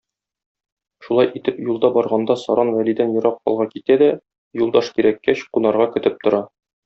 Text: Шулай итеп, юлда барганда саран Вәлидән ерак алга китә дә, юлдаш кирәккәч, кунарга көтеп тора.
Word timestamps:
Шулай 1.07 1.27
итеп, 1.39 1.59
юлда 1.67 1.91
барганда 1.97 2.37
саран 2.45 2.71
Вәлидән 2.77 3.13
ерак 3.19 3.37
алга 3.53 3.67
китә 3.75 3.99
дә, 4.03 4.09
юлдаш 4.63 4.89
кирәккәч, 4.97 5.45
кунарга 5.59 5.89
көтеп 5.99 6.19
тора. 6.27 6.41